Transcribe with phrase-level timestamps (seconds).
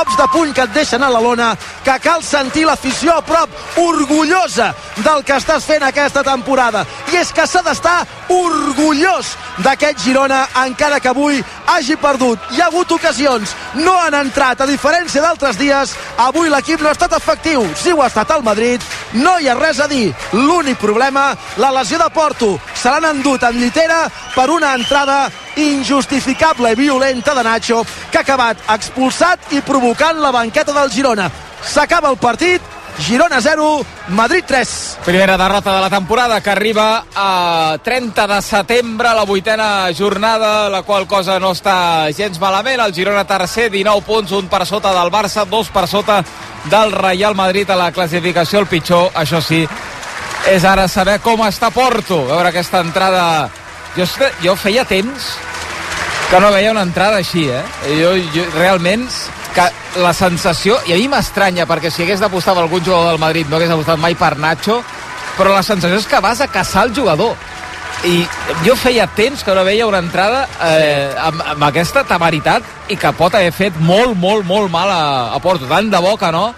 [0.00, 1.50] cops de puny que et deixen a la lona,
[1.84, 3.52] que cal sentir l'afició a prop,
[3.82, 4.70] orgullosa
[5.04, 6.84] del que estàs fent aquesta temporada.
[7.12, 9.34] I és que s'ha d'estar orgullós
[9.64, 12.38] d'aquest Girona, encara que avui hagi perdut.
[12.52, 16.96] Hi ha hagut ocasions, no han entrat, a diferència d'altres dies, avui l'equip no ha
[16.96, 17.66] estat efectiu.
[17.76, 18.80] Sí ho ha estat al Madrid,
[19.12, 20.14] no hi ha res a dir.
[20.32, 22.58] L'únic problema, la lesió de Porto.
[22.74, 24.02] Se l'han endut en llitera
[24.34, 30.30] per una entrada injustificable i violenta de Nacho, que ha acabat expulsat i provocant la
[30.30, 31.30] banqueta del Girona.
[31.60, 32.62] S'acaba el partit,
[33.00, 34.98] Girona 0, Madrid 3.
[35.04, 40.82] Primera derrota de la temporada que arriba a 30 de setembre, la vuitena jornada, la
[40.82, 42.82] qual cosa no està gens malament.
[42.84, 46.20] El Girona tercer, 19 punts, un per sota del Barça, dos per sota
[46.68, 48.60] del Real Madrid a la classificació.
[48.60, 49.64] El pitjor, això sí,
[50.52, 52.26] és ara saber com està Porto.
[52.28, 53.24] A veure aquesta entrada...
[53.96, 54.04] Jo,
[54.44, 55.32] jo feia temps
[56.30, 57.64] que no veia una entrada així, eh?
[57.98, 59.08] Jo, jo realment
[59.54, 59.66] que
[60.00, 63.48] la sensació, i a mi m'estranya perquè si hagués d'apostar per algun jugador del Madrid
[63.50, 64.80] no hagués apostat mai per Nacho
[65.36, 67.36] però la sensació és que vas a caçar el jugador.
[68.04, 68.22] I
[68.64, 73.12] jo feia temps que no veia una entrada eh, amb, amb aquesta temeritat i que
[73.16, 75.02] pot haver fet molt, molt, molt mal a,
[75.36, 76.48] a Porto, tant de bo que no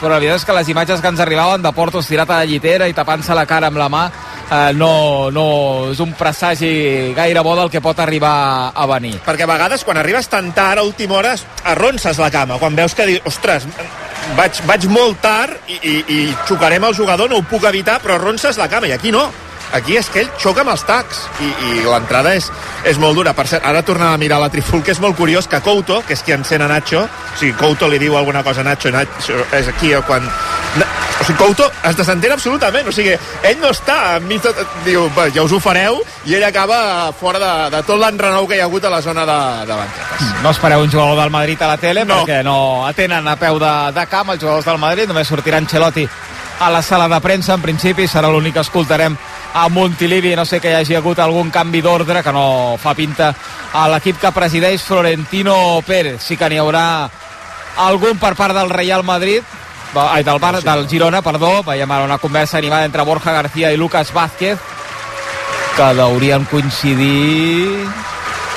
[0.00, 2.48] però la veritat és que les imatges que ens arribaven de Porto estirat a la
[2.48, 4.06] llitera i tapant-se la cara amb la mà
[4.50, 5.46] eh, no, no
[5.92, 9.16] és un presagi gaire bo del que pot arribar a venir.
[9.24, 11.36] Perquè a vegades quan arribes tan tard a última hora
[11.70, 13.68] arronses la cama, quan veus que dius, ostres,
[14.36, 18.18] vaig, vaig molt tard i, i, i xocarem el jugador, no ho puc evitar, però
[18.18, 19.28] arronses la cama, i aquí no.
[19.70, 22.48] Aquí és que ell xoca amb els tacs i, i l'entrada és,
[22.90, 23.36] és molt dura.
[23.38, 26.16] Per cert, ara tornava a mirar la triful, que és molt curiós que Couto, que
[26.18, 29.44] és qui encén a Nacho, o sigui, Couto li diu alguna cosa a Nacho, Nacho
[29.54, 30.26] és aquí quan...
[31.20, 33.12] O sigui, Couto es desentén absolutament, o sigui,
[33.44, 34.66] ell no està enmig de...
[34.86, 38.64] Diu, ja us ho fareu, i ell acaba fora de, de tot l'enrenou que hi
[38.64, 40.34] ha hagut a la zona de, de banquetes.
[40.42, 42.22] No espereu un jugador del Madrid a la tele, no.
[42.22, 46.08] perquè no atenen a peu de, de camp els jugadors del Madrid, només sortirà Ancelotti
[46.60, 49.14] a la sala de premsa, en principi serà l'únic que escoltarem
[49.54, 53.32] a Montilivi, no sé que hi hagi hagut algun canvi d'ordre que no fa pinta
[53.72, 56.20] a l'equip que presideix Florentino Pérez.
[56.20, 57.08] Sí que n'hi haurà
[57.80, 59.40] algun per part del Real Madrid,
[59.94, 63.76] ai, del, Bar, del Girona, perdó, veiem ara una conversa animada entre Borja García i
[63.76, 64.58] Lucas Vázquez,
[65.76, 67.88] que haurien coincidir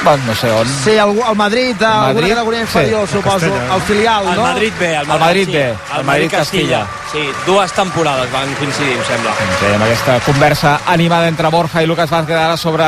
[0.03, 0.67] bueno, no sé on.
[0.67, 2.29] Sí, el, el Madrid, el alguna Madrid?
[2.29, 3.13] categoria inferior, sí.
[3.13, 3.45] suposo.
[3.45, 4.41] El, el filial, el no?
[4.41, 4.95] Madrid B.
[4.95, 5.53] El Madrid, el Madrid B.
[5.53, 5.97] Sí.
[5.97, 6.87] El Madrid Castilla.
[7.11, 9.31] Sí, dues temporades van coincidir, em sembla.
[9.59, 12.85] Sí, amb aquesta conversa animada entre Borja i Lucas Vázquez ara sobre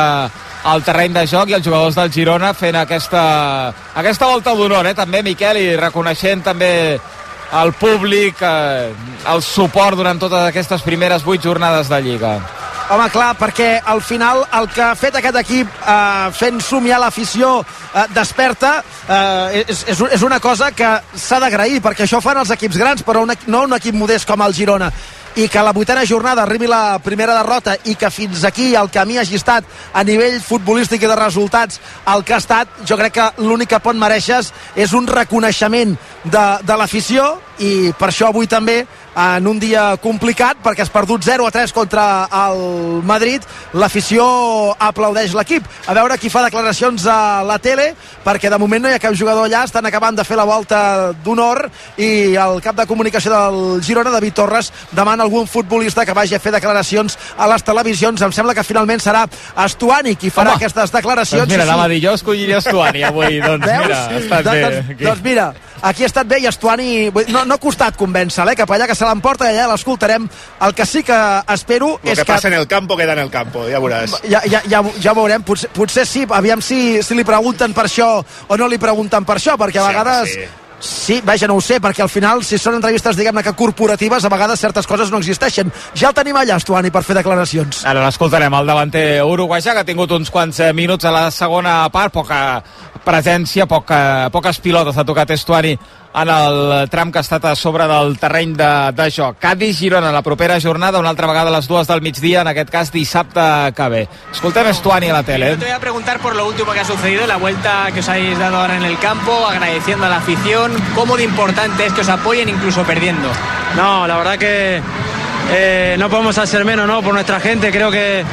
[0.73, 3.23] el terreny de joc i els jugadors del Girona fent aquesta,
[3.95, 4.95] aquesta volta d'honor, eh?
[4.97, 6.99] també Miquel, i reconeixent també
[7.55, 8.91] al públic eh,
[9.31, 12.35] el suport durant totes aquestes primeres vuit jornades de Lliga.
[12.91, 17.55] Home, clar, perquè al final el que ha fet aquest equip eh, fent somiar l'afició
[17.63, 18.75] eh, desperta
[19.07, 23.05] eh, és, és, és una cosa que s'ha d'agrair, perquè això fan els equips grans,
[23.07, 24.91] però un, no un equip modest com el Girona
[25.35, 29.17] i que la vuitena jornada arribi la primera derrota i que fins aquí el camí
[29.19, 31.81] hagi estat a nivell futbolístic i de resultats
[32.13, 36.45] el que ha estat, jo crec que l'únic que pot mereixes és un reconeixement de,
[36.63, 38.83] de l'afició i per això avui també
[39.15, 43.43] en un dia complicat perquè has perdut 0 a 3 contra el Madrid
[43.73, 44.25] l'afició
[44.75, 45.63] aplaudeix l'equip.
[45.87, 47.93] A veure qui fa declaracions a la tele
[48.25, 51.13] perquè de moment no hi ha cap jugador allà estan acabant de fer la volta
[51.23, 51.63] d'honor
[51.97, 56.41] i el cap de comunicació del Girona David Torres demana algun futbolista que vagi a
[56.43, 58.21] fer declaracions a les televisions.
[58.21, 59.25] Em sembla que finalment serà
[59.65, 63.39] Estuani qui farà Home, aquestes declaracions doncs mira, anava a dir, jo escolliria Estuani avui
[63.39, 63.85] doncs Veus?
[63.85, 65.47] mira, ha estat doncs, bé doncs, doncs mira,
[65.81, 66.89] aquí ha estat bé i Estuani
[67.31, 70.27] no, no ha costat convèncer-la, eh, cap allà que se l'emporta i allà l'escoltarem.
[70.65, 71.19] El que sí que
[71.53, 72.25] espero Lo és que...
[72.25, 72.31] que...
[72.33, 74.19] passa en el campo queda en el campo, ja veuràs.
[74.29, 78.11] Ja, ja, ja, ja veurem, potser, potser sí, aviam si, si li pregunten per això
[78.47, 80.37] o no li pregunten per això, perquè a Sí, vegades...
[80.37, 80.45] sí.
[80.85, 84.29] Sí, vaja, no ho sé, perquè al final, si són entrevistes, diguem-ne que corporatives, a
[84.29, 85.71] vegades certes coses no existeixen.
[85.95, 87.85] Ja el tenim allà, Estuani, per fer declaracions.
[87.87, 91.77] Ara l'escoltarem, el davanter uruguaià, que ha tingut uns quants eh, minuts a la segona
[91.95, 92.39] part, poca
[93.05, 95.77] presència, poca, poques pilotes ha tocat Estuani
[96.15, 99.37] en el tram que ha estat a sobre del terreny de, de joc.
[99.39, 102.91] Cádiz-Girona la propera jornada, una altra vegada a les dues del migdia, en aquest cas
[102.91, 104.07] dissabte que ve.
[104.31, 105.51] Escoltem Estuani a la tele.
[105.51, 108.09] Yo te voy a preguntar por lo último que ha sucedido, la vuelta que os
[108.09, 110.71] habéis dado ahora en el campo, agradeciendo a la afición.
[110.95, 113.29] ¿Cómo de importante es que os apoyen incluso perdiendo?
[113.75, 114.81] No, la verdad que
[115.57, 117.01] eh, no podemos hacer menos ¿no?
[117.01, 117.71] por nuestra gente.
[117.71, 118.25] Creo que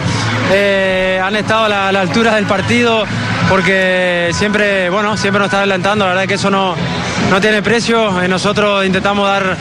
[0.52, 3.04] eh, han estado a la, altura del partido
[3.48, 6.04] porque siempre, bueno, siempre nos están adelantando.
[6.04, 6.74] La verdad que eso no,
[7.30, 8.20] no tiene precio.
[8.20, 9.56] Eh, nosotros intentamos dar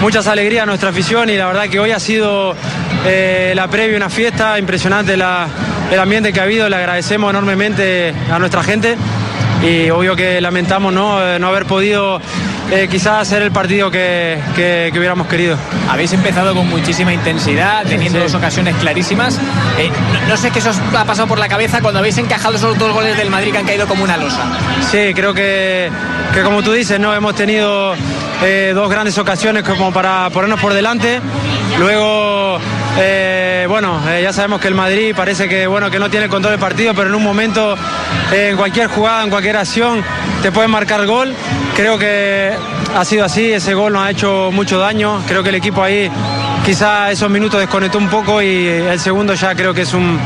[0.00, 2.56] muchas alegrías a nuestra afición y la verdad que hoy ha sido
[3.04, 6.68] la previa una fiesta impresionante el ambiente que ha habido.
[6.68, 8.96] Le agradecemos enormemente a nuestra gente
[9.62, 12.20] y obvio que lamentamos no, no haber podido
[12.70, 15.56] eh, quizás hacer el partido que, que, que hubiéramos querido.
[15.90, 18.24] Habéis empezado con muchísima intensidad, teniendo Sí.
[18.24, 19.38] dos ocasiones clarísimas.
[19.78, 19.90] Eh,
[20.22, 22.78] no, no sé qué eso os ha pasado por la cabeza cuando habéis encajado esos
[22.78, 24.42] dos goles del Madrid que han caído como una losa.
[24.90, 25.90] Sí, creo que,
[26.32, 27.94] que como tú dices, no hemos tenido
[28.42, 31.20] eh, dos grandes ocasiones como para ponernos por delante.
[31.78, 32.58] Luego,
[32.96, 36.30] eh, bueno, eh, ya sabemos que el Madrid parece que bueno que no tiene el
[36.30, 37.76] control del partido, pero en un momento,
[38.32, 40.02] eh, en cualquier jugada, en cualquier acción,
[40.42, 41.34] te pueden marcar gol.
[41.74, 42.52] Creo que
[42.94, 45.22] ha sido así, ese gol nos ha hecho mucho daño.
[45.26, 46.10] Creo que el equipo ahí
[46.64, 50.18] quizá esos minutos desconectó un poco y el segundo ya creo que es un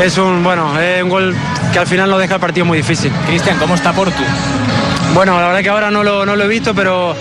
[0.00, 0.72] es un bueno
[1.02, 1.34] un gol
[1.72, 3.12] que al final nos deja el partido muy difícil.
[3.26, 4.22] Cristian, ¿cómo está Portu?
[5.14, 7.14] Bueno, la verdad que ahora no lo, no lo he visto, pero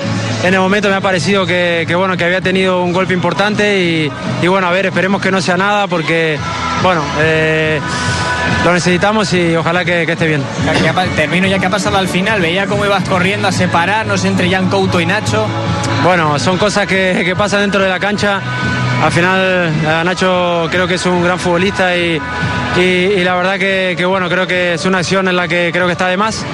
[0.44, 3.80] en el momento me ha parecido que, que, bueno, que había tenido un golpe importante
[3.80, 6.38] y, y bueno, a ver, esperemos que no sea nada porque,
[6.83, 7.80] bueno, eh,
[8.63, 10.44] lo necesitamos y ojalá que, que esté bien.
[11.15, 12.39] Termino ya que ha pasado al final.
[12.41, 15.45] Veía cómo ibas corriendo a separarnos entre Jan Couto y Nacho.
[16.03, 18.39] Bueno, son cosas que, que pasan dentro de la cancha.
[19.03, 22.19] Al final, eh, Nacho creo que es un gran futbolista y,
[22.77, 25.71] y- y la verdad que, que, bueno, creo que es una acción en la que
[25.74, 26.45] creo que está de más.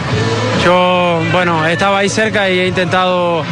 [0.66, 3.44] Yo, bueno, estaba ahí cerca y he intentado,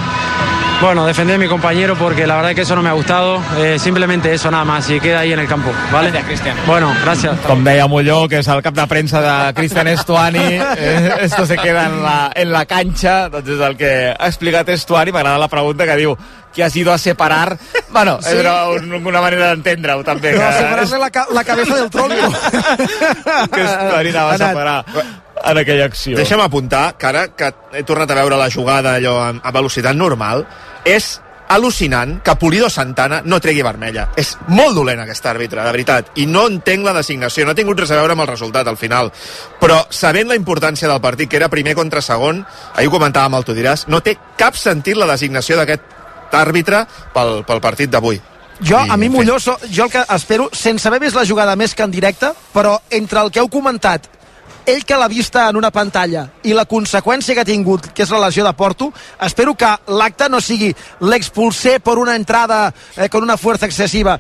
[0.81, 3.39] bueno, defender a mi compañero porque la verdad que eso no me ha gustado.
[3.60, 6.10] Eh, simplemente eso nada más y queda ahí en el campo, ¿vale?
[6.10, 6.57] Gracias, Cristian.
[6.65, 7.38] Bueno, gracias.
[7.45, 11.56] Com deia Molló, que és el cap de premsa de Cristian Estuani, eh, esto se
[11.57, 15.51] queda en la, en la cancha, doncs és el que ha explicat Estuani, m'agrada la
[15.54, 16.18] pregunta que diu
[16.54, 17.57] que has ido a separar,
[17.89, 18.30] bueno, sí.
[18.38, 22.33] era un, una manera d'entendre-ho també, No, que, separarle la, ca la cabeza del tronco.
[23.54, 24.86] que Estuani anava a separar
[25.43, 26.15] en aquella acció.
[26.17, 30.45] Deixa'm apuntar que ara que he tornat a veure la jugada allò a, velocitat normal,
[30.85, 31.19] és
[31.53, 34.07] al·lucinant que Pulido Santana no tregui vermella.
[34.17, 36.11] És molt dolent aquest àrbitre, de veritat.
[36.17, 38.79] I no entenc la designació, no ha tingut res a veure amb el resultat al
[38.79, 39.11] final.
[39.61, 42.43] Però sabent la importància del partit, que era primer contra segon,
[42.73, 47.43] ahir ho comentàvem el Tu diràs, no té cap sentit la designació d'aquest àrbitre pel,
[47.45, 48.21] pel partit d'avui.
[48.63, 49.17] Jo, a mi en fi.
[49.17, 52.31] Molló, so, jo el que espero, sense haver vist la jugada més que en directe,
[52.53, 54.07] però entre el que heu comentat,
[54.65, 58.10] ell que l'ha vista en una pantalla i la conseqüència que ha tingut, que és
[58.13, 63.24] la lesió de Porto, espero que l'acte no sigui l'expulsé per una entrada eh, con
[63.24, 64.19] una fuerza excessiva,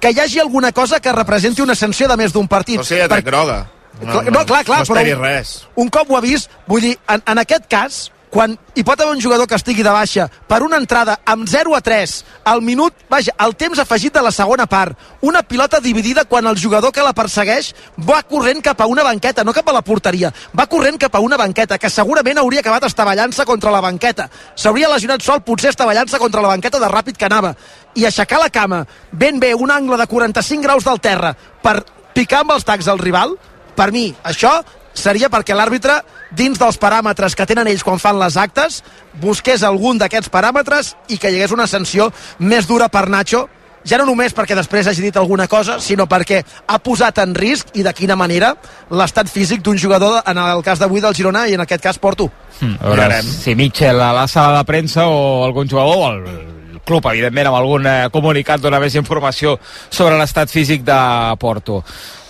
[0.00, 2.76] que hi hagi alguna cosa que representi una sanció de més d'un partit.
[2.80, 3.60] No sé, ja Per- groga.
[4.02, 5.66] Clar, no, clar, clar, no però- res.
[5.76, 9.12] un cop ho ha vist, vull dir, en, en aquest cas, quan hi pot haver
[9.12, 12.14] un jugador que estigui de baixa per una entrada amb 0 a 3
[12.48, 16.56] al minut, vaja, el temps afegit de la segona part, una pilota dividida quan el
[16.56, 17.74] jugador que la persegueix
[18.08, 21.20] va corrent cap a una banqueta, no cap a la porteria, va corrent cap a
[21.20, 24.30] una banqueta, que segurament hauria acabat estavellant-se contra la banqueta.
[24.56, 27.52] S'hauria lesionat sol, potser estavellant-se contra la banqueta de ràpid que anava.
[27.94, 31.82] I aixecar la cama ben bé, un angle de 45 graus del terra, per
[32.16, 33.36] picar amb els tacs al rival,
[33.76, 34.62] per mi, això
[34.94, 36.00] seria perquè l'àrbitre,
[36.36, 38.82] dins dels paràmetres que tenen ells quan fan les actes,
[39.20, 43.48] busqués algun d'aquests paràmetres i que hi hagués una sanció més dura per Nacho,
[43.84, 47.74] ja no només perquè després hagi dit alguna cosa, sinó perquè ha posat en risc,
[47.74, 48.54] i de quina manera,
[48.90, 52.30] l'estat físic d'un jugador, en el cas d'avui del Girona i en aquest cas Porto.
[52.60, 53.26] Mm, a veure Mirarem.
[53.26, 56.52] si Mitchell a la sala de premsa o algun jugador o el,
[56.84, 60.98] club, evidentment, amb algun eh, comunicat dona més informació sobre l'estat físic de
[61.38, 61.82] Porto.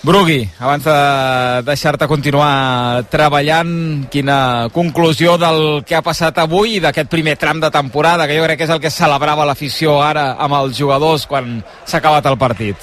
[0.03, 0.95] Brugui, abans de
[1.63, 7.69] deixar-te continuar treballant, quina conclusió del que ha passat avui i d'aquest primer tram de
[7.71, 11.61] temporada, que jo crec que és el que celebrava l'afició ara amb els jugadors quan
[11.87, 12.75] s'ha acabat el partit.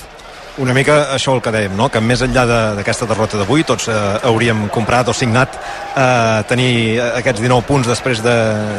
[0.61, 1.91] Una mica això el que dèiem, no?
[1.93, 5.61] que més enllà de- d'aquesta derrota d'avui tots eh, hauríem comprat o signat
[5.97, 8.35] eh, tenir aquests 19 punts després de,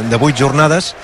[0.10, 0.96] de 8 jornades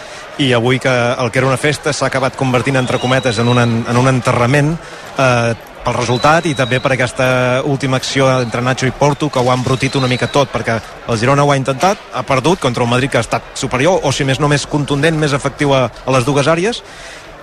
[0.42, 3.58] i avui que el que era una festa s'ha acabat convertint entre cometes en un,
[3.62, 4.76] en un enterrament
[5.18, 5.56] eh,
[5.88, 7.28] pel resultat i també per aquesta
[7.64, 10.76] última acció entre Nacho i Porto que ho ha embrutit una mica tot perquè
[11.08, 14.12] el Girona ho ha intentat, ha perdut contra un Madrid que ha estat superior o
[14.12, 16.84] si més no més contundent, més efectiu a, a les dues àrees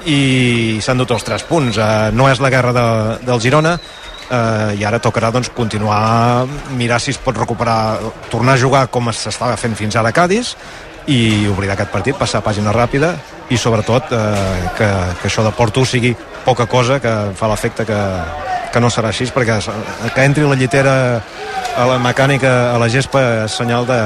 [0.05, 1.79] i s'han dut els 3 punts.
[1.81, 2.89] Uh, no és la guerra de,
[3.25, 6.45] del Girona, uh, i ara tocarà doncs, continuar,
[6.77, 7.97] mirar si es pot recuperar,
[8.29, 10.53] tornar a jugar com s'estava fent fins ara a Cádiz,
[11.11, 13.15] i oblidar aquest partit, passar pàgina ràpida
[13.53, 18.01] i sobretot eh, que, que això de Porto sigui poca cosa que fa l'efecte que,
[18.73, 19.59] que no serà així perquè
[20.15, 20.95] que entri la llitera
[21.77, 23.99] a la mecànica a la gespa és senyal de,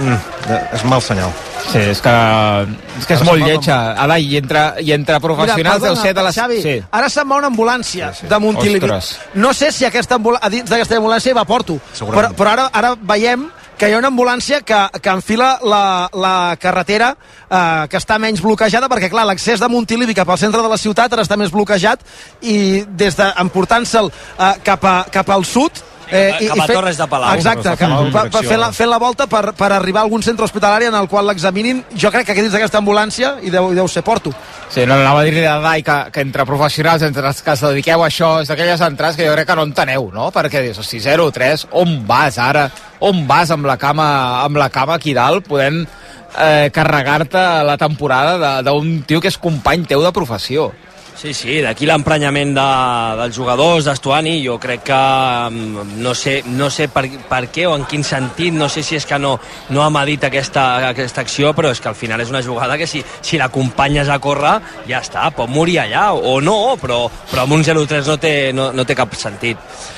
[0.00, 0.18] mm,
[0.48, 1.34] de és mal senyal
[1.66, 2.10] Sí, és que,
[3.00, 3.76] és, que és molt lletja.
[3.98, 6.36] Ada, i entre, i entre professionals deu ser de les...
[6.36, 6.74] Xavi, Sí.
[6.94, 8.30] ara se'n va una ambulància sí, sí.
[8.30, 8.90] de Montilivi.
[9.42, 10.38] No sé si aquesta ambul...
[10.38, 13.98] a dins d'aquesta ambulància hi va Porto, però, però ara, ara veiem que hi ha
[14.00, 19.26] una ambulància que, que enfila la, la carretera eh, que està menys bloquejada, perquè clar,
[19.28, 22.00] l'accés de Montilivi cap al centre de la ciutat ara està més bloquejat
[22.40, 27.34] i des d'emportant-se'l eh, cap, a, cap al sud Eh, Cap a Torres de Palau.
[27.34, 28.42] Exacte, que, pa, direcció.
[28.48, 31.26] fent, la, fent la volta per, per arribar a algun centre hospitalari en el qual
[31.26, 31.84] l'examinin.
[31.98, 34.30] Jo crec que aquí dins d'aquesta ambulància i deu, deu ser Porto.
[34.70, 37.60] Sí, no, anava a dir-li a Dai que, que entre professionals, entre els que es
[37.60, 40.30] dediqueu a això, és d'aquelles entrades que jo crec que no enteneu, no?
[40.30, 42.68] Perquè dius, hosti, 0-3, on vas ara?
[43.00, 45.82] On vas amb la cama, amb la cama aquí dalt, podent
[46.38, 50.70] eh, carregar-te la temporada de- d'un tio que és company teu de professió?
[51.16, 52.64] Sí, sí, d'aquí l'emprenyament de,
[53.16, 54.98] dels jugadors, d'Estuani, jo crec que
[55.48, 58.98] mm, no sé, no sé per, per què o en quin sentit, no sé si
[58.98, 59.32] és que no,
[59.72, 62.84] no ha medit aquesta, aquesta acció, però és que al final és una jugada que
[62.84, 64.58] si, si l'acompanyes a córrer,
[64.90, 68.68] ja està, pot morir allà, o no, però, però amb un 0-3 no, té, no,
[68.76, 69.56] no té cap sentit.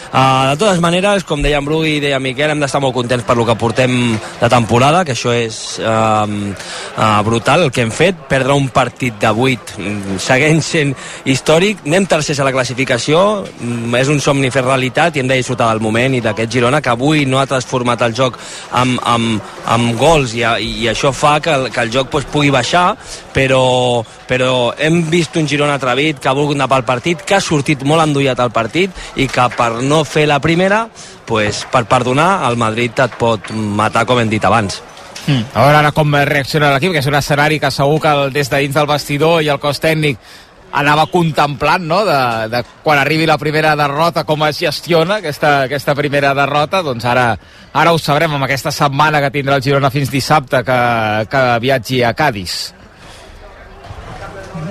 [0.09, 3.27] Uh, de totes maneres, com deia en Bru i deia Miquel, hem d'estar molt contents
[3.29, 7.93] per lo que portem de temporada, que això és uh, uh, brutal el que hem
[7.93, 10.95] fet, perdre un partit de 8 mm, segueix sent
[11.29, 13.21] històric, anem tercers a la classificació,
[13.61, 16.81] mm, és un somni fer realitat i hem de disfrutar del moment i d'aquest Girona
[16.81, 18.41] que avui no ha transformat el joc
[18.73, 20.33] amb, amb, amb gols.
[20.39, 22.95] I, i això fa que el, que el joc pues, pugui baixar,
[23.37, 27.45] però, però hem vist un Girona atrevit que ha volgut anar pel partit, que ha
[27.45, 30.89] sortit molt endollat al partit i que per no fer la primera,
[31.27, 34.83] pues, per perdonar, el Madrid et pot matar, com hem dit abans.
[35.27, 35.43] Mm.
[35.55, 38.49] A veure ara com reacciona l'equip, que és un escenari que segur que el- des
[38.51, 40.17] de dins del vestidor i el cos tècnic
[40.73, 45.95] anava contemplant, no?, de, de quan arribi la primera derrota, com es gestiona aquesta, aquesta
[45.95, 47.39] primera derrota, doncs ara,
[47.73, 52.03] ara ho sabrem amb aquesta setmana que tindrà el Girona fins dissabte que, que viatgi
[52.05, 52.75] a Cádiz.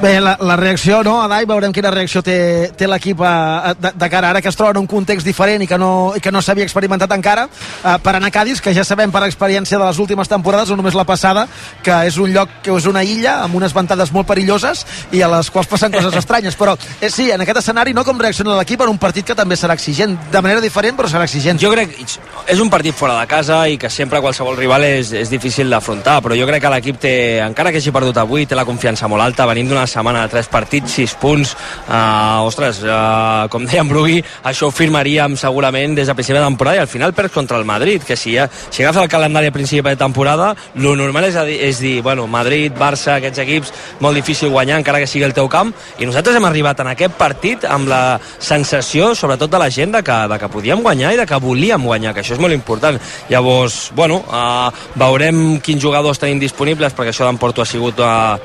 [0.02, 4.10] Bé, la, la reacció, no, Adai, veurem quina reacció té, té l'equip eh, de, de
[4.14, 4.30] cara.
[4.30, 6.68] Ara que es troba en un context diferent i que no, i que no s'havia
[6.68, 10.30] experimentat encara eh, per anar a Cádiz, que ja sabem per experiència de les últimes
[10.30, 11.48] temporades, no només la passada,
[11.82, 14.84] que és un lloc que és una illa amb unes ventades molt perilloses
[15.18, 18.22] i a les quals passen coses estranyes, però eh, sí, en aquest escenari no com
[18.22, 21.58] reacciona l'equip en un partit que també serà exigent, de manera diferent però serà exigent.
[21.58, 25.34] Jo crec és un partit fora de casa i que sempre qualsevol rival és, és
[25.34, 28.70] difícil d'afrontar, però jo crec que l'equip té, encara que hagi perdut avui, té la
[28.70, 31.56] confiança molt alta, venim d'una setmana de tres partits, sis punts,
[31.88, 36.46] uh, ostres, uh, com deia en Brugui, això ho firmaríem segurament des de principi de
[36.46, 39.52] temporada i al final perds contra el Madrid, que si, ja, si agafes el calendari
[39.52, 43.74] a principi de temporada, lo normal és, dir, és dir, bueno, Madrid, Barça, aquests equips,
[44.04, 47.18] molt difícil guanyar, encara que sigui el teu camp, i nosaltres hem arribat en aquest
[47.20, 48.02] partit amb la
[48.40, 51.84] sensació, sobretot de la gent, de que, de que podíem guanyar i de que volíem
[51.88, 53.00] guanyar, que això és molt important.
[53.32, 58.38] Llavors, bueno, uh, veurem quins jugadors tenim disponibles, perquè això d'Emporto ha sigut uh,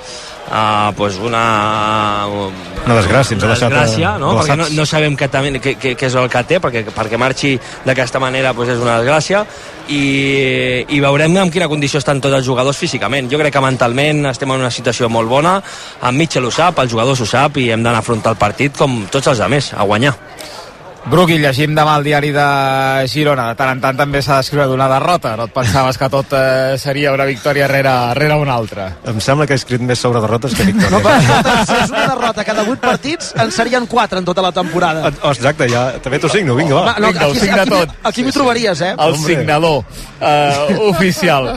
[0.53, 2.27] uh, pues una...
[2.83, 4.33] Una desgràcia, ens ha deixat, desgràcia, eh, no?
[4.41, 7.53] perquè no, no sabem què, també, què, què, és el que té, perquè, perquè marxi
[7.87, 9.45] d'aquesta manera pues és una desgràcia,
[9.87, 10.03] i,
[10.91, 13.31] i veurem en quina condició estan tots els jugadors físicament.
[13.31, 15.61] Jo crec que mentalment estem en una situació molt bona,
[16.03, 18.75] en Mitchell ho sap, el jugador ho sap, i hem d'anar a afrontar el partit
[18.79, 20.17] com tots els altres, a guanyar.
[21.03, 22.43] Brugui, llegim demà el diari de
[23.11, 23.49] Girona.
[23.51, 25.33] De tant en tant també s'ha d'escriure d'una derrota.
[25.37, 28.87] No et pensaves que tot eh, seria una victòria rere, rere una altra.
[29.11, 30.93] Em sembla que he escrit més sobre derrotes que victòries.
[30.95, 34.53] No, però si és una derrota cada 8 partits, en serien 4 en tota la
[34.55, 35.11] temporada.
[35.25, 36.85] Oh, exacte, ja, també t'ho signo, vinga, va.
[36.93, 37.99] Va, no, Vinga, ho aquí, signa aquí, tot.
[38.13, 38.95] aquí m'hi trobaries, eh?
[38.95, 39.35] El Hombre.
[39.35, 41.51] signador uh, oficial.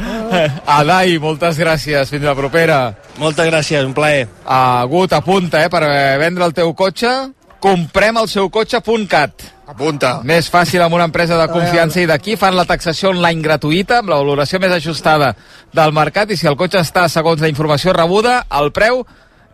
[0.65, 2.09] Adai, moltes gràcies.
[2.09, 2.81] Fins la propera.
[3.21, 4.25] Moltes gràcies, un plaer.
[4.45, 7.13] Agut, apunta, eh, per eh, vendre el teu cotxe.
[7.65, 9.47] Comprem el seu cotxe.cat.
[9.65, 10.19] Apunta.
[10.21, 14.11] Més fàcil amb una empresa de confiança i d'aquí fan la taxació online gratuïta amb
[14.13, 15.31] la valoració més ajustada
[15.73, 19.01] del mercat i si el cotxe està segons la informació rebuda, el preu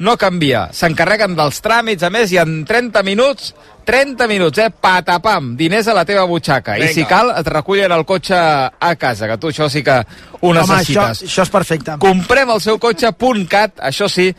[0.02, 0.66] no canvia.
[0.76, 3.54] S'encarreguen dels tràmits, a més, i en 30 minuts,
[3.88, 4.72] 30 minuts, eh?
[4.74, 6.76] Patapam, diners a la teva butxaca.
[6.82, 6.90] Vinga.
[6.92, 10.50] I si cal, et recullen el cotxe a casa, que tu això sí que ho
[10.50, 11.24] Home, això, necessites.
[11.30, 11.96] això és perfecte.
[12.02, 14.32] Comprem el seu cotxe.cat, això sí,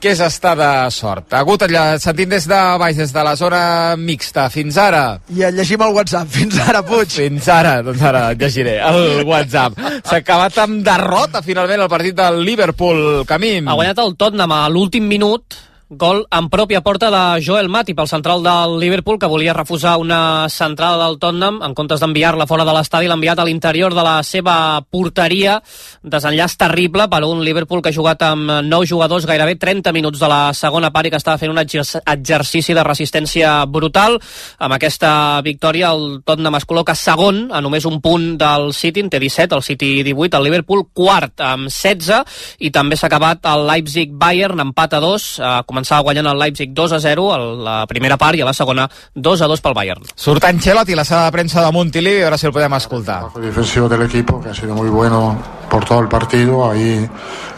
[0.00, 1.32] que és estar de sort.
[1.34, 3.62] Agut allà, sentint des de baix, des de la zona
[3.98, 5.20] mixta, fins ara.
[5.34, 6.30] I llegim el WhatsApp.
[6.38, 7.14] Fins ara, Puig.
[7.18, 9.78] Fins ara, doncs ara llegiré el WhatsApp.
[10.04, 13.24] S'ha acabat amb derrota, finalment, el partit del Liverpool.
[13.28, 13.68] Camim.
[13.68, 18.08] Ha guanyat el Tottenham a l'últim minut gol en pròpia porta de Joel Matip, el
[18.08, 22.74] central del Liverpool, que volia refusar una centrada del Tottenham, en comptes d'enviar-la fora de
[22.76, 25.62] l'estadi, l'ha enviat a l'interior de la seva porteria.
[26.02, 30.28] Desenllaç terrible per un Liverpool que ha jugat amb nou jugadors gairebé 30 minuts de
[30.28, 34.18] la segona part i que estava fent un exer- exercici de resistència brutal.
[34.58, 39.08] Amb aquesta victòria el Tottenham es col·loca segon, a només un punt del City, en
[39.08, 42.24] té 17, el City 18, el Liverpool quart amb 16,
[42.60, 46.92] i també s'ha acabat el Leipzig-Bayern, empat a 2, eh, començava guanyant el Leipzig 2
[46.96, 50.02] a 0 a la primera part i a la segona 2 a 2 pel Bayern.
[50.14, 53.18] Surt Ancelotti, la sala de premsa de Montilivi, a veure si el podem escoltar.
[53.18, 55.38] trabajo defensivo del equipo que ha sido muy bueno
[55.70, 56.70] por todo el partido.
[56.70, 57.08] Ahí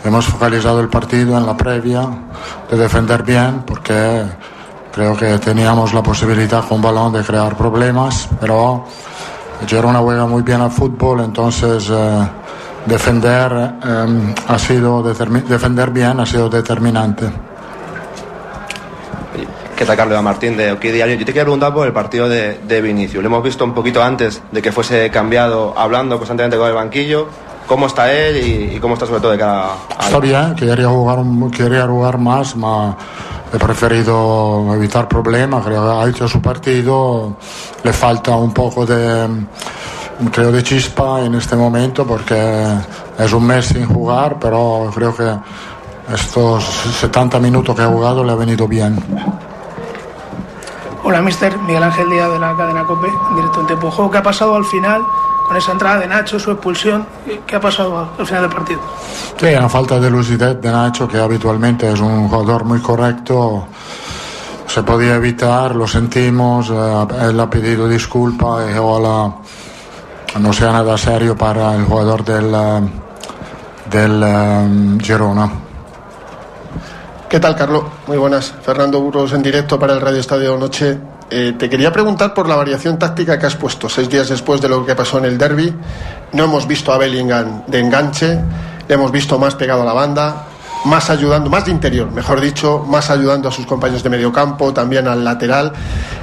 [0.04, 2.06] hemos focalizado el partido en la previa
[2.70, 4.24] de defender bien porque
[4.92, 8.84] creo que teníamos la posibilidad con balón de crear problemas, pero
[9.66, 12.28] Girona juega muy bien al fútbol, entonces eh,
[12.86, 13.52] defender,
[13.84, 17.49] eh, ha sido defender bien ha sido determinante.
[19.80, 21.14] ¿Qué tal, Carlos Martín de OK Diario?
[21.14, 23.22] Yo te quería preguntar por el partido de, de Vinicius.
[23.22, 27.28] Lo hemos visto un poquito antes de que fuese cambiado, hablando constantemente con el banquillo.
[27.66, 29.70] ¿Cómo está él y, cómo está sobre todo de cada...
[29.98, 31.20] Está bien, quería jugar,
[31.56, 32.94] quería jugar más, pero
[33.54, 37.38] he preferido evitar problemas, creo que ha hecho su partido,
[37.82, 39.28] le falta un poco de,
[40.30, 42.36] creo, de chispa en este momento porque
[43.18, 45.34] es un mes sin jugar, pero creo que
[46.12, 46.64] estos
[47.00, 48.98] 70 minutos que ha jugado le ha venido bien.
[51.02, 54.10] Hola, mister Miguel Ángel Díaz de la cadena COPE, directo en tiempo juego.
[54.10, 55.02] ¿Qué ha pasado al final
[55.48, 57.06] con esa entrada de Nacho, su expulsión?
[57.46, 58.80] ¿Qué ha pasado al final del partido?
[59.38, 63.66] Sí, una falta de lucidez de Nacho, que habitualmente es un jugador muy correcto.
[64.66, 68.74] Se podía evitar, lo sentimos, eh, él ha pedido disculpas y
[70.38, 72.80] no sea nada serio para el jugador del, eh,
[73.90, 75.50] del um, Girona.
[77.30, 77.84] ¿Qué tal, Carlos?
[78.08, 78.52] Muy buenas.
[78.60, 80.98] Fernando Burros en directo para el Radio Estadio Noche.
[81.30, 84.68] Eh, te quería preguntar por la variación táctica que has puesto seis días después de
[84.68, 85.72] lo que pasó en el derby.
[86.32, 88.36] No hemos visto a Bellingham de enganche,
[88.88, 90.48] le hemos visto más pegado a la banda,
[90.86, 94.72] más ayudando, más de interior, mejor dicho, más ayudando a sus compañeros de medio campo,
[94.72, 95.72] también al lateral.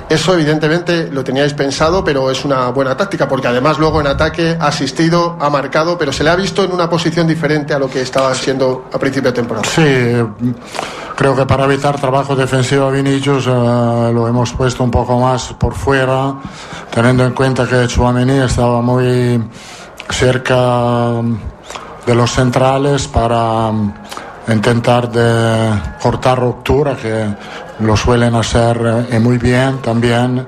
[0.09, 4.57] Eso evidentemente lo teníais pensado, pero es una buena táctica, porque además luego en ataque
[4.59, 7.89] ha asistido, ha marcado, pero se le ha visto en una posición diferente a lo
[7.89, 9.67] que estaba siendo a principio de temporada.
[9.69, 9.81] Sí,
[11.17, 15.51] creo que para evitar trabajo defensivo a Vinicius eh, lo hemos puesto un poco más
[15.53, 16.35] por fuera,
[16.91, 19.43] teniendo en cuenta que Chouameni estaba muy
[20.09, 21.13] cerca
[22.05, 23.71] de los centrales para
[24.47, 27.33] intentar de cortar ruptura que
[27.79, 30.47] lo suelen hacer eh, muy bien también.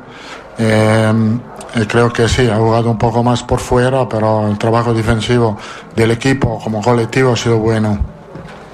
[0.59, 1.39] Eh,
[1.81, 5.55] y creo que sí ha jugado un poco más por fuera pero el trabajo defensivo
[5.95, 8.18] del equipo como colectivo ha sido bueno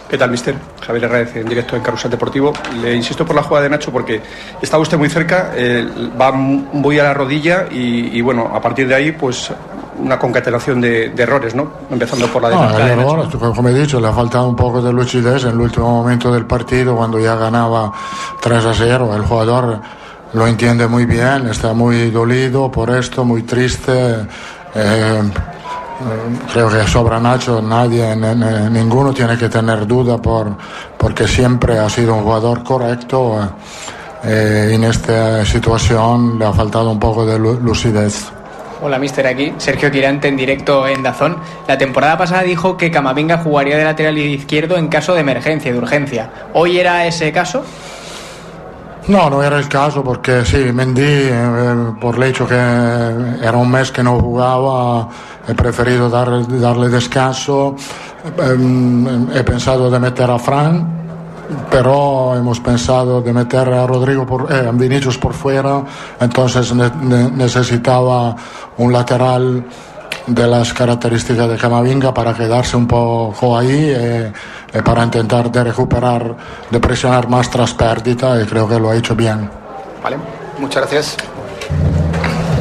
[0.10, 0.56] ¿Qué tal, mister?
[0.86, 2.54] Javier Herrera, en directo en Carrusel Deportivo.
[2.82, 4.22] Le insisto por la jugada de Nacho porque
[4.62, 5.88] está usted muy cerca, eh,
[6.20, 9.52] va muy a la rodilla y, y, bueno, a partir de ahí, pues
[9.98, 11.72] una concatenación de, de errores, ¿no?
[11.90, 13.40] Empezando por la no, de error, Nacho.
[13.40, 16.46] como he dicho, le ha faltado un poco de lucidez en el último momento del
[16.46, 17.92] partido, cuando ya ganaba
[18.42, 19.16] 3 a 0.
[19.16, 19.80] El jugador
[20.34, 24.28] lo entiende muy bien, está muy dolido por esto, muy triste.
[24.76, 25.22] Eh,
[26.52, 30.56] creo que sobra Nacho, nadie, ninguno tiene que tener duda por,
[30.98, 33.50] porque siempre ha sido un jugador correcto.
[34.24, 38.32] Eh, en esta situación le ha faltado un poco de lucidez.
[38.82, 41.38] Hola, mister, aquí Sergio Quirante en directo en Dazón.
[41.68, 45.78] La temporada pasada dijo que Camavinga jugaría de lateral izquierdo en caso de emergencia, de
[45.78, 46.30] urgencia.
[46.54, 47.64] ¿Hoy era ese caso?
[49.08, 53.70] No, no era el caso porque sí, Mendy, eh, por el hecho que era un
[53.70, 55.08] mes que no jugaba,
[55.48, 57.76] he preferido dar, darle descanso.
[58.26, 61.06] Eh, he pensado de meter a Fran,
[61.70, 65.84] pero hemos pensado de meter a Rodrigo por, eh, a Vinicius por fuera,
[66.20, 66.90] entonces ne
[67.30, 68.36] necesitaba
[68.78, 69.66] un lateral
[70.28, 74.34] de las características de Camavinga para quedarse un poco ahí eh,
[74.74, 76.36] eh, para intentar de recuperar,
[76.70, 79.50] de presionar más tras pérdida y creo que lo ha hecho bien.
[80.04, 80.18] Vale,
[80.60, 81.18] muchas gracias.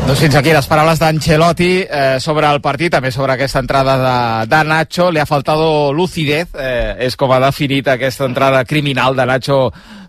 [0.05, 4.19] Doncs fins aquí les paraules d'Ancelotti eh, sobre el partit, també sobre aquesta entrada de,
[4.53, 5.07] de Nacho.
[5.11, 9.59] Le ha faltado lucidez, eh, és com ha definit aquesta entrada criminal de Nacho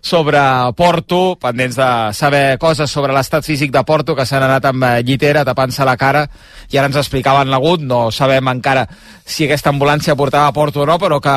[0.04, 0.38] sobre
[0.76, 5.46] Porto, pendents de saber coses sobre l'estat físic de Porto, que s'han anat amb llitera
[5.48, 6.26] tapant-se la cara,
[6.70, 8.84] i ara ens explicaven l'agut, no sabem encara
[9.26, 11.34] si aquesta ambulància portava a Porto o no, però que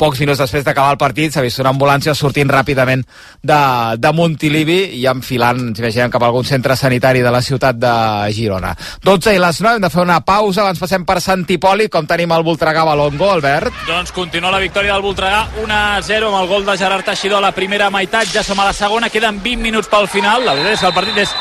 [0.00, 3.04] pocs minuts després d'acabar el partit s'ha vist una ambulància sortint ràpidament
[3.44, 3.60] de,
[4.00, 7.89] de Montilivi i enfilant, ens imaginem, cap a algun centre sanitari de la ciutat de
[8.34, 8.74] Girona.
[9.04, 12.08] 12 i les 9, hem de fer una pausa, abans passem per Sant Hipòlit, com
[12.08, 13.84] tenim el Voltregà Balongo, Albert.
[13.88, 17.54] Doncs continua la victòria del Voltregà 1-0 amb el gol de Gerard Teixidor a la
[17.56, 20.88] primera meitat, ja som a la segona, queden 20 minuts pel final, la veritat és
[20.88, 21.36] el partit és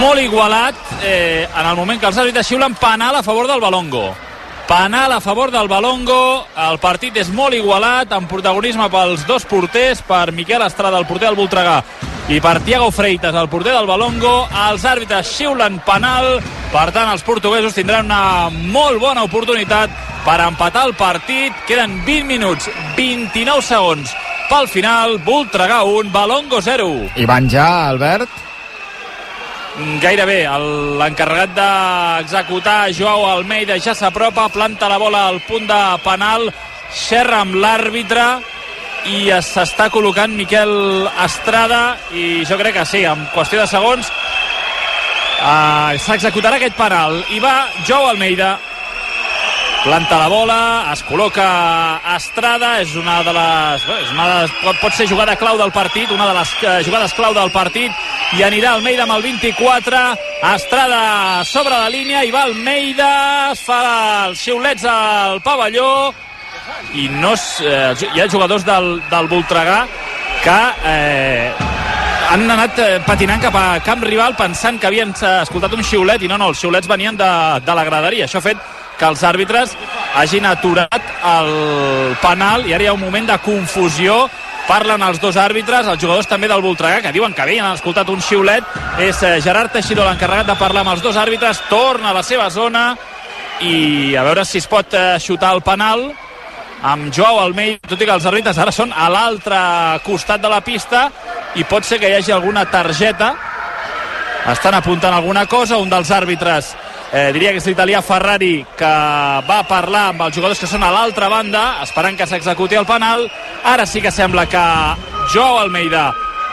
[0.00, 4.29] molt igualat eh, en el moment que els àrbitres xiulen penal a favor del Balongo.
[4.70, 9.98] Penal a favor del Balongo, el partit és molt igualat, amb protagonisme pels dos porters,
[10.06, 11.80] per Miquel Estrada, el porter del Voltregà,
[12.30, 14.44] i per Tiago Freitas, el porter del Balongo.
[14.68, 16.36] Els àrbitres xiulen penal,
[16.70, 19.90] per tant els portuguesos tindran una molt bona oportunitat
[20.22, 21.50] per empatar el partit.
[21.66, 24.14] Queden 20 minuts, 29 segons
[24.46, 26.92] pel final, Voltregà 1, Balongo 0.
[27.18, 28.49] I van ja, Albert?
[30.00, 30.44] Gairebé,
[31.00, 36.48] l'encarregat d'executar Joao Almeida ja s'apropa, planta la bola al punt de penal,
[36.92, 38.26] xerra amb l'àrbitre
[39.08, 44.10] i es- s'està col·locant Miquel Estrada i jo crec que sí, en qüestió de segons
[45.40, 47.14] Uh, S'executarà aquest penal.
[47.32, 48.58] I va Jou Almeida.
[49.80, 50.56] Planta la bola,
[50.92, 51.46] es col·loca
[52.12, 53.86] Estrada, és una de les...
[54.02, 56.74] És una de les pot, pot ser jugada clau del partit, una de les uh,
[56.84, 57.88] jugades clau del partit,
[58.38, 60.00] i anirà Almeida amb el 24,
[60.54, 63.10] Estrada sobre la línia, i va Almeida,
[63.50, 63.80] es fa
[64.28, 66.12] els xiulets al pavelló,
[66.94, 69.82] i no és, eh, hi ha jugadors del, del Voltregà
[70.44, 71.52] que eh,
[72.30, 76.30] han anat eh, patinant cap a camp rival pensant que havien escoltat un xiulet i
[76.30, 77.30] no, no, els xiulets venien de,
[77.66, 78.28] de la graderia.
[78.28, 78.62] Això ha fet
[78.98, 79.74] que els àrbitres
[80.20, 81.50] hagin aturat el
[82.22, 84.22] penal i ara hi ha un moment de confusió
[84.70, 88.20] parlen els dos àrbitres, els jugadors també del Voltregà, que diuen que havien escoltat un
[88.22, 88.66] xiulet.
[89.02, 92.46] És eh, Gerard Teixidor l'encarregat de parlar amb els dos àrbitres, torna a la seva
[92.54, 92.92] zona
[93.66, 96.06] i a veure si es pot eh, xutar el penal
[96.86, 99.58] amb Joao Almeida, tot i que els àrbitres ara són a l'altre
[100.06, 101.08] costat de la pista
[101.58, 103.34] i pot ser que hi hagi alguna targeta
[104.48, 106.72] estan apuntant alguna cosa un dels àrbitres
[107.12, 108.90] eh, diria que és l'italià Ferrari que
[109.48, 113.26] va parlar amb els jugadors que són a l'altra banda esperant que s'executi el penal.
[113.64, 114.64] Ara sí que sembla que
[115.34, 116.10] Joao Almeida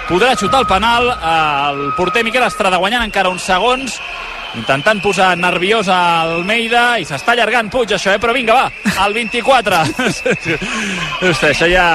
[0.07, 1.09] podrà xutar el penal.
[1.11, 3.99] El porter Miquel Estrada guanyant encara uns segons
[4.57, 8.21] intentant posar nerviós a Almeida i s'està allargant Puig això, eh?
[8.21, 9.81] però vinga, va, al 24
[11.27, 11.87] Hosti, això ja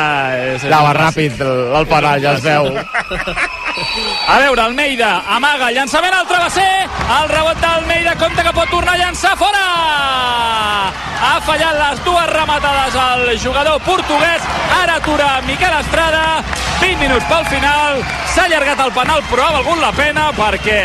[0.54, 2.70] és, Anava ràpid el, el penal, ja es veu.
[4.28, 6.70] a veure, Almeida amaga, llançament al travesser.
[7.18, 9.62] El rebot d'Almeida, compte que pot tornar a llançar fora.
[11.22, 14.42] Ha fallat les dues rematades al jugador portuguès.
[14.82, 16.42] Ara atura Miquel Estrada.
[16.80, 18.02] 20 minuts pel final.
[18.34, 20.80] S'ha allargat el penal però ha valgut la pena perquè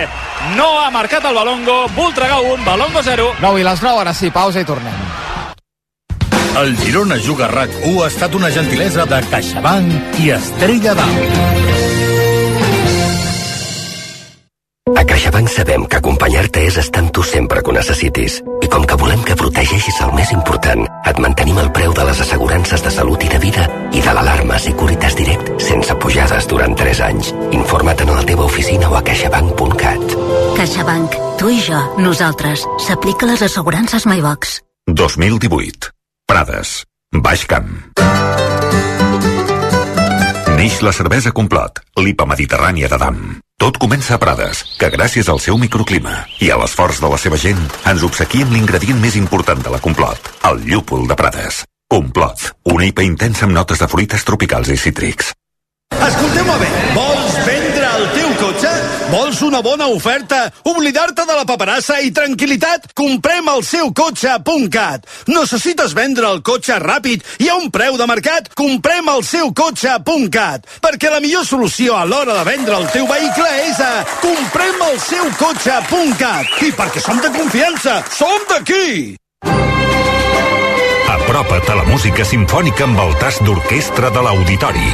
[0.56, 3.30] no ha marcat el Balongo, Voltregà 1, Balongo 0.
[3.41, 5.06] 9 i les 9, ara sí, pausa i tornem.
[6.58, 11.86] El Girona Juga RAC1 ha estat una gentilesa de CaixaBank i Estrella d'Alt.
[14.97, 18.39] A CaixaBank sabem que acompanyar-te és estar amb tu sempre que ho necessitis.
[18.65, 22.21] I com que volem que protegeixis el més important, et mantenim el preu de les
[22.23, 27.04] assegurances de salut i de vida i de l'alarma Securitas Direct sense pujades durant 3
[27.12, 27.34] anys.
[27.52, 30.06] Informa't en la teva oficina o a caixabank.cat.
[30.57, 31.13] CaixaBank.
[31.37, 31.77] Tu i jo.
[32.01, 32.65] Nosaltres.
[32.81, 34.61] S'aplica les assegurances MyBox.
[34.89, 35.91] 2018.
[36.25, 36.81] Prades.
[37.13, 37.69] Baix Camp.
[40.57, 43.19] Neix la cervesa complot, l'IPA mediterrània de Dam.
[43.61, 47.37] Tot comença a Prades, que gràcies al seu microclima i a l'esforç de la seva
[47.37, 51.61] gent ens obsequia amb l'ingredient més important de la complot, el llúpol de Prades.
[51.87, 55.35] Complot, una IPA intensa amb notes de fruites tropicals i cítrics.
[55.93, 58.66] Escolteu-me bé, vols vendre el teu cotxe?
[59.07, 60.51] Vols una bona oferta?
[60.67, 62.89] Oblidar-te de la paperassa i tranquil·litat?
[62.97, 65.05] Comprem el seu cotxe.cat.
[65.31, 68.49] Necessites vendre el cotxe ràpid i a un preu de mercat?
[68.59, 70.67] Comprem el seu cotxe.cat.
[70.83, 74.99] Perquè la millor solució a l'hora de vendre el teu vehicle és a comprem el
[75.05, 76.59] seu cotxe.cat.
[76.67, 79.15] I perquè som de confiança, som d'aquí!
[81.15, 84.91] Apropa't a la música sinfònica amb el tas d'orquestra de l'Auditori.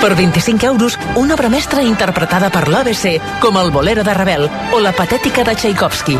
[0.00, 4.80] Per 25 euros, una obra mestra interpretada per l'ABC, com el Bolero de Ravel o
[4.80, 6.18] la Patètica de Tchaikovsky,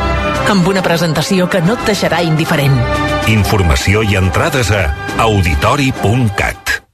[0.50, 2.80] amb una presentació que no et deixarà indiferent.
[3.28, 4.88] Informació i entrades a
[5.28, 6.85] auditori.cat.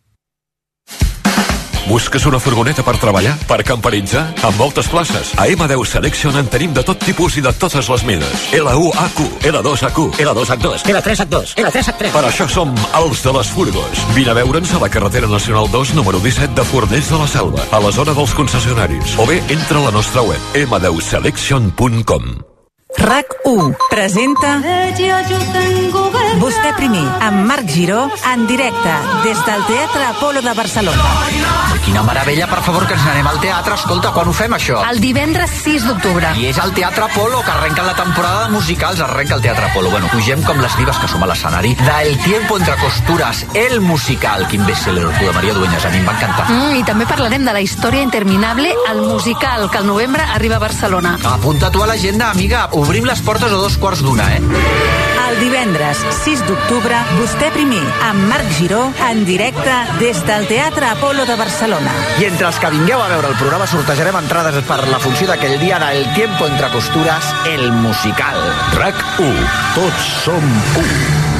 [1.88, 3.34] Busques una furgoneta per treballar?
[3.48, 4.22] Per camperitzar?
[4.46, 5.32] Amb moltes places.
[5.40, 8.44] A M10 Selection en tenim de tot tipus i de totes les mides.
[8.58, 9.18] L1AQ,
[9.50, 12.12] L2AQ, L2H2, L3H2, L3H3.
[12.14, 14.06] Per això som els de les furgos.
[14.14, 17.66] Vine a veure'ns a la carretera nacional 2, número 17 de Fornells de la Selva,
[17.70, 19.18] a la zona dels concessionaris.
[19.18, 22.51] O bé, entra a la nostra web, m10selection.com.
[22.98, 24.60] RAC1 presenta
[26.42, 31.10] Vostè primer, amb Marc Giró, en directe, des del Teatre Apolo de Barcelona.
[31.84, 33.74] Quina meravella, per favor, que ens n'anem al teatre.
[33.74, 34.78] Escolta, quan ho fem, això?
[34.86, 36.30] El divendres 6 d'octubre.
[36.38, 39.90] I és al Teatre Apolo, que arrenca la temporada de musicals, arrenca el Teatre Apolo.
[39.90, 41.74] Bueno, pugem com les divas que som a l'escenari.
[41.82, 44.46] Del Tiempo entre costures, el musical.
[44.48, 45.84] Quin best-seller, de Maria Dueñas.
[45.84, 46.46] A mi em va encantar.
[46.48, 50.62] Mm, I també parlarem de la història interminable, el musical, que al novembre arriba a
[50.62, 51.16] Barcelona.
[51.34, 52.68] Apunta tu a l'agenda, amiga.
[52.82, 54.40] Obrim les portes a dos quarts d'una, eh?
[55.22, 61.24] El divendres 6 d'octubre, vostè primer, amb Marc Giró, en directe des del Teatre Apolo
[61.28, 61.94] de Barcelona.
[62.18, 65.56] I entre els que vingueu a veure el programa sortejarem entrades per la funció d'aquell
[65.62, 68.42] dia del Tiempo entre costures, el musical.
[68.74, 69.30] RAC 1.
[69.78, 70.42] Tots som
[70.82, 71.32] 1.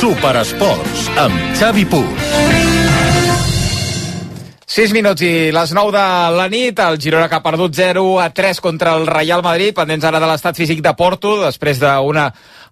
[0.00, 2.79] Superesports amb Xavi Puig.
[4.70, 6.02] 6 minuts i les 9 de
[6.36, 10.06] la nit, el Girona que ha perdut 0 a 3 contra el Real Madrid, pendents
[10.06, 12.28] ara de l'estat físic de Porto, després d'una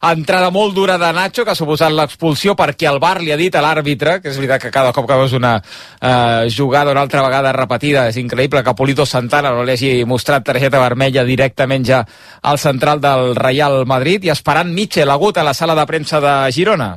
[0.06, 3.58] entrada molt dura de Nacho, que ha suposat l'expulsió perquè el bar li ha dit
[3.58, 7.26] a l'àrbitre, que és veritat que cada cop que veus una eh, jugada una altra
[7.26, 12.04] vegada repetida, és increïble que Polito Santana no li hagi mostrat targeta vermella directament ja
[12.42, 16.40] al central del Real Madrid, i esperant Mitchell agut a la sala de premsa de
[16.54, 16.92] Girona.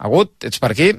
[0.00, 0.94] Agut, ets per aquí?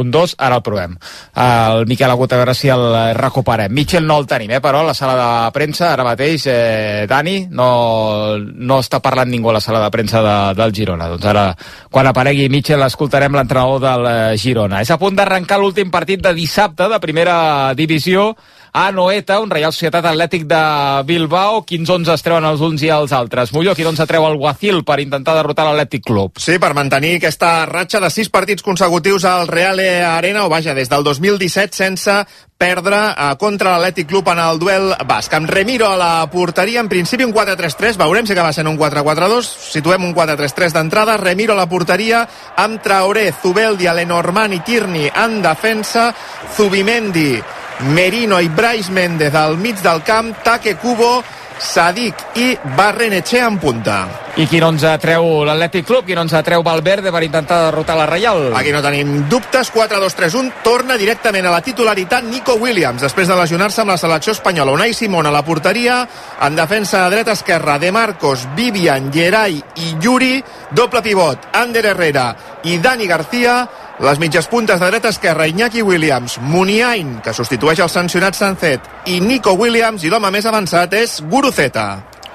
[0.00, 0.96] Un dos, ara el provem.
[1.36, 2.84] El Miquel Agut, a veure si el
[3.16, 3.72] recuperem.
[3.72, 7.36] Mitchell no el tenim, eh, però, a la sala de premsa, ara mateix, eh, Dani,
[7.50, 11.10] no, no està parlant ningú a la sala de premsa de, del Girona.
[11.12, 11.44] Doncs ara,
[11.90, 14.80] quan aparegui Mitchell, escoltarem l'entrenador del eh, Girona.
[14.80, 17.36] És a punt d'arrencar l'últim partit de dissabte de primera
[17.78, 18.32] divisió
[18.72, 20.60] a Noeta, un Reial Societat Atlètic de
[21.06, 21.62] Bilbao.
[21.66, 23.52] Quins 11 es treuen els uns i els altres?
[23.54, 26.38] Molló, quin 11 treu el Guacil per intentar derrotar l'Atlètic Club?
[26.38, 30.90] Sí, per mantenir aquesta ratxa de sis partits consecutius al Real Arena, o vaja, des
[30.90, 32.14] del 2017 sense
[32.60, 35.32] perdre eh, contra l'Atlètic Club en el duel basc.
[35.34, 39.48] Amb Remiro a la porteria, en principi un 4-3-3, veurem si acaba sent un 4-4-2,
[39.72, 42.26] situem un 4-3-3 d'entrada, Remiro a la porteria,
[42.60, 46.10] amb Traoré, Zubeldia, Lenormand i Tierney en defensa,
[46.56, 47.40] Zubimendi,
[47.88, 51.22] Merino i Brais Méndez al mig del camp, Take Kubo,
[51.60, 53.96] Sadik i Barrenetxe en punta.
[54.40, 58.54] I quin 11 treu l'Atlètic Club, quin 11 treu Valverde per intentar derrotar la Reial?
[58.56, 63.82] Aquí no tenim dubtes, 4-2-3-1, torna directament a la titularitat Nico Williams, després de lesionar-se
[63.82, 64.72] amb la selecció espanyola.
[64.72, 66.00] Unai Simón a la porteria,
[66.40, 70.38] en defensa de dreta-esquerra, De Marcos, Vivian, Gerai i Yuri,
[70.70, 72.30] doble pivot, Ander Herrera
[72.64, 73.66] i Dani García,
[74.00, 79.52] les mitges puntes de dreta-esquerra, Iñaki Williams, Muniain, que substitueix el sancionat Sancet, i Nico
[79.52, 81.84] Williams, i l'home més avançat és Guruceta.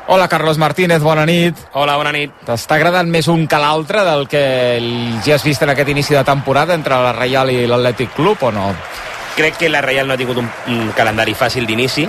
[0.07, 1.57] Hola, Carlos Martínez, bona nit.
[1.73, 2.35] Hola, bona nit.
[2.45, 4.43] T'està agradant més un que l'altre del que
[5.25, 8.51] ja has vist en aquest inici de temporada entre la Reial i l'Atlètic Club o
[8.53, 8.67] no?
[9.35, 12.05] Crec que la Reial no ha tingut un, un calendari fàcil d'inici.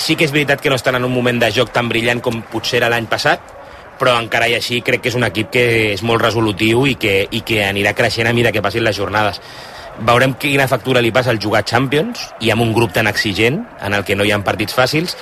[0.00, 2.40] Sí que és veritat que no estan en un moment de joc tan brillant com
[2.48, 3.57] potser era l'any passat,
[3.98, 7.20] però encara i així crec que és un equip que és molt resolutiu i que,
[7.30, 9.42] i que anirà creixent a mesura que passin les jornades.
[9.98, 13.96] Veurem quina factura li passa al jugar Champions i amb un grup tan exigent en
[13.96, 15.16] el que no hi ha partits fàcils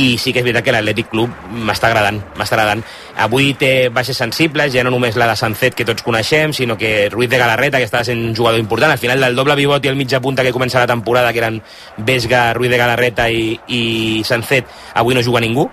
[0.00, 2.80] i sí que és veritat que l'Atlètic Club m'està agradant, m'està agradant.
[3.20, 7.10] Avui té baixes sensibles, ja no només la de Sancet que tots coneixem, sinó que
[7.12, 9.92] Ruiz de Galarreta, que estava sent un jugador important, al final del doble pivot i
[9.92, 11.60] el mitja punta que comença la temporada, que eren
[11.98, 15.68] Vesga, Ruiz de Galarreta i, i Sancet, avui no juga ningú,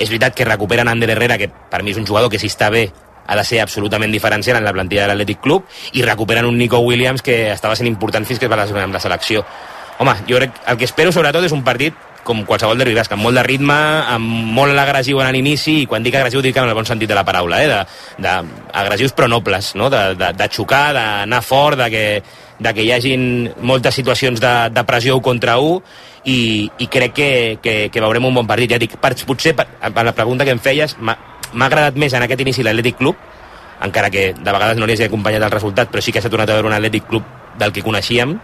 [0.00, 2.70] és veritat que recuperen Ander Herrera, que per mi és un jugador que si està
[2.72, 2.88] bé
[3.30, 6.80] ha de ser absolutament diferencial en la plantilla de l'Atlètic Club i recuperen un Nico
[6.82, 9.44] Williams que estava sent important fins que es va lesionar amb la selecció.
[10.00, 13.24] Home, jo crec el que espero sobretot és un partit com qualsevol derbi basc, amb
[13.24, 13.76] molt de ritme,
[14.14, 17.16] amb molt agressiu en l'inici, i quan dic agressiu dic en el bon sentit de
[17.16, 17.68] la paraula, eh?
[17.70, 17.78] de,
[18.26, 18.34] de,
[18.82, 19.88] agressius però nobles, no?
[19.92, 22.04] de, de, de xocar, d'anar fort, de que,
[22.60, 23.24] de que hi hagin
[23.64, 25.80] moltes situacions de, de pressió contra un,
[26.24, 27.30] i, i crec que,
[27.62, 28.70] que, que veurem un bon partit.
[28.74, 31.16] Ja dic, per, potser, per, per la pregunta que em feies, m'ha
[31.66, 33.16] agradat més en aquest inici l'Atlètic Club,
[33.82, 36.50] encara que de vegades no li hagi acompanyat el resultat, però sí que s'ha tornat
[36.50, 37.24] a veure un Atlètic Club
[37.58, 38.36] del que coneixíem,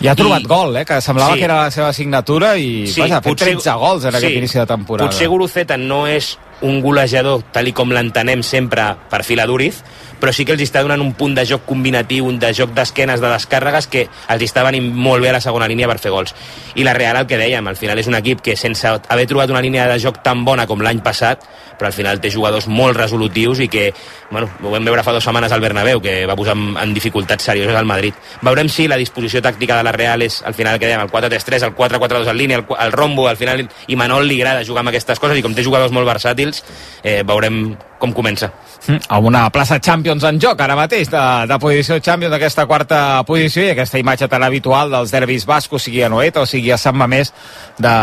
[0.00, 0.46] i ha trobat I...
[0.46, 0.84] gol, eh?
[0.86, 1.40] que semblava Sí.
[1.40, 4.30] que era la seva signatura i Sí, vaja, ha fet potser- 13 gols en aquest
[4.32, 4.38] sí.
[4.38, 5.10] inici de temporada.
[5.10, 9.82] Potser Guruceta no és un golejador tal i com l'entenem sempre per Filaduriz,
[10.20, 13.22] però sí que els està donant un punt de joc combinatiu, un de joc d'esquenes,
[13.22, 16.34] de descàrregues, que els està venint molt bé a la segona línia per fer gols.
[16.76, 19.50] I la Real, el que dèiem, al final és un equip que sense haver trobat
[19.50, 21.44] una línia de joc tan bona com l'any passat,
[21.78, 23.92] però al final té jugadors molt resolutius i que,
[24.30, 27.46] bueno, ho vam veure fa dues setmanes al Bernabéu, que va posar en, en dificultats
[27.50, 28.16] serioses al Madrid.
[28.42, 31.12] Veurem si la disposició tàctica de la Real és, al final, el que dèiem, el
[31.12, 34.82] 4-3-3, el 4-4-2 en línia, el, el rombo, al final, i Manol li agrada jugar
[34.82, 36.64] amb aquestes coses, i com té jugadors molt versàtils,
[37.02, 37.62] eh, veurem
[37.98, 38.50] com comença.
[38.86, 43.00] Mm, Amb una plaça Champions en joc ara mateix, de, de posició Champions, d'aquesta quarta
[43.26, 46.78] posició i aquesta imatge tan habitual dels derbis bascos, sigui a Noeta o sigui a
[46.80, 47.32] Sant Mamés,
[47.78, 47.94] de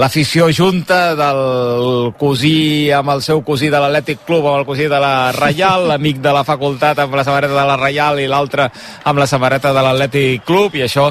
[0.00, 5.00] l'afició junta del cosí amb el seu cosí de l'Atlètic Club, amb el cosí de
[5.00, 8.70] la Reial, l'amic de la facultat amb la samarreta de la Reial i l'altre
[9.04, 11.10] amb la samarreta de l'Atlètic Club, i això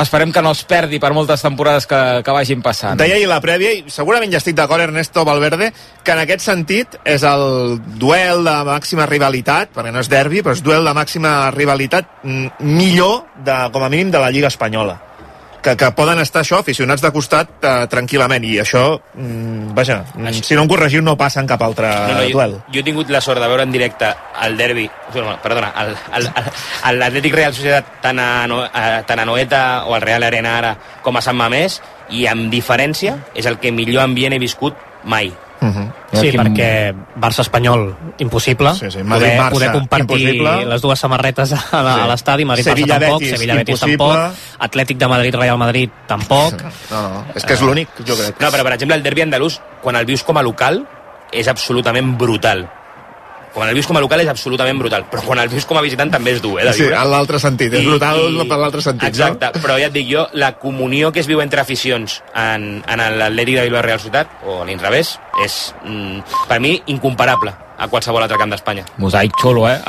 [0.00, 2.98] esperem que no es perdi per moltes temporades que, que vagin passant.
[2.98, 5.70] Deia ahir la prèvia, i segurament ja estic d'acord, Ernesto Valverde,
[6.04, 10.54] que en aquest sentit és el duel de màxima rivalitat, perquè no és derbi, però
[10.56, 15.00] és duel de màxima rivalitat mm, millor, de, com a mínim, de la Lliga Espanyola.
[15.64, 20.42] Que, que poden estar això, aficionats de costat, eh, tranquil·lament, i això, mm, vaja, mm,
[20.44, 22.58] si no em corregiu, no passa en cap altre No, no, jo, duel.
[22.68, 24.10] jo he tingut la sort de veure en directe
[24.44, 24.84] el derbi,
[25.42, 25.72] perdona,
[26.92, 30.74] l'Atlètic Real Societat tant a, no, a, tant a Noeta o al Real Arena ara
[31.02, 35.32] com a Sant Mamés i amb diferència és el que millor ambient he viscut mai.
[36.12, 38.74] Sí, perquè Barça-Espanyol, impossible.
[38.74, 38.98] Sí, sí.
[38.98, 40.66] poder, Madrid-Barça, poder compartir impossible.
[40.66, 42.00] les dues samarretes a, la- Sí.
[42.00, 44.16] a l'estadi, Madrid-Barça tampoc, Sevilla-Betis tampoc,
[44.58, 46.62] Atlètic de Madrid-Real Madrid tampoc.
[46.90, 48.40] No, no, és que és l'únic, jo crec.
[48.40, 50.86] No, però per exemple el derbi andalús, quan el vius com a local,
[51.32, 52.68] és absolutament brutal.
[53.54, 55.80] Quan el vius com a local és absolutament brutal, però quan el vius com a
[55.84, 56.96] visitant també és dur, eh, de Sí, viure.
[56.96, 57.72] en l'altre sentit.
[57.72, 59.08] És I- brutal i- per l'altre sentit.
[59.08, 62.98] Exacte, però ja et dic jo, la comunió que es viu entre aficions en, en
[63.18, 68.22] l'Atlètic de Bilbao Real Ciutat, o a l'inrevés, és, mm, per mi, incomparable a qualsevol
[68.22, 68.84] altre camp d'Espanya.
[68.98, 69.80] Mosaic xulo, eh?